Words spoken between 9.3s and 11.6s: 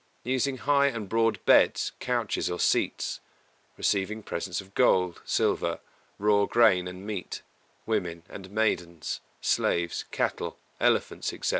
slaves, cattle, elephants, etc.